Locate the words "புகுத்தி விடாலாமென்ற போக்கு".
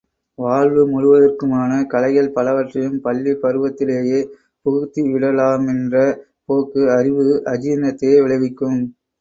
4.65-6.83